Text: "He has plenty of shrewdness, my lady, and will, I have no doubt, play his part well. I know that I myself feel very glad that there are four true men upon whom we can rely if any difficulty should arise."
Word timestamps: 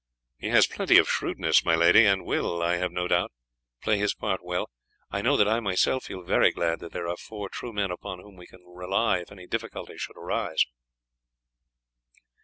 "He 0.39 0.47
has 0.47 0.65
plenty 0.65 0.97
of 0.97 1.07
shrewdness, 1.07 1.63
my 1.63 1.75
lady, 1.75 2.05
and 2.05 2.25
will, 2.25 2.59
I 2.63 2.77
have 2.77 2.91
no 2.91 3.07
doubt, 3.07 3.31
play 3.83 3.99
his 3.99 4.15
part 4.15 4.43
well. 4.43 4.67
I 5.11 5.21
know 5.21 5.37
that 5.37 5.47
I 5.47 5.59
myself 5.59 6.05
feel 6.05 6.23
very 6.23 6.49
glad 6.51 6.79
that 6.79 6.91
there 6.91 7.07
are 7.07 7.15
four 7.17 7.49
true 7.49 7.71
men 7.71 7.91
upon 7.91 8.17
whom 8.17 8.35
we 8.35 8.47
can 8.47 8.63
rely 8.65 9.19
if 9.19 9.31
any 9.31 9.45
difficulty 9.45 9.99
should 9.99 10.17
arise." 10.17 10.65